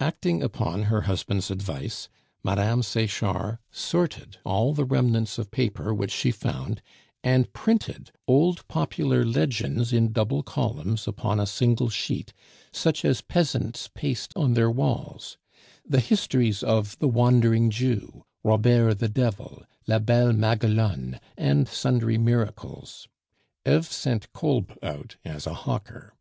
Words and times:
Acting 0.00 0.42
upon 0.42 0.82
her 0.90 1.02
husband's 1.02 1.52
advice, 1.52 2.08
Mme. 2.42 2.80
Sechard 2.82 3.58
sorted 3.70 4.38
all 4.44 4.74
the 4.74 4.84
remnants 4.84 5.38
of 5.38 5.52
paper 5.52 5.94
which 5.94 6.10
she 6.10 6.32
found, 6.32 6.82
and 7.22 7.52
printed 7.52 8.10
old 8.26 8.66
popular 8.66 9.24
legends 9.24 9.92
in 9.92 10.10
double 10.10 10.42
columns 10.42 11.06
upon 11.06 11.38
a 11.38 11.46
single 11.46 11.88
sheet, 11.90 12.32
such 12.72 13.04
as 13.04 13.20
peasants 13.20 13.88
paste 13.94 14.32
on 14.34 14.54
their 14.54 14.68
walls, 14.68 15.38
the 15.88 16.00
histories 16.00 16.64
of 16.64 16.98
The 16.98 17.06
Wandering 17.06 17.70
Jew, 17.70 18.24
Robert 18.42 18.94
the 18.94 19.08
Devil, 19.08 19.62
La 19.86 20.00
Belle 20.00 20.32
Maguelonne 20.32 21.20
and 21.36 21.68
sundry 21.68 22.18
miracles. 22.18 23.06
Eve 23.64 23.86
sent 23.86 24.32
Kolb 24.32 24.76
out 24.82 25.18
as 25.24 25.46
a 25.46 25.54
hawker. 25.54 26.14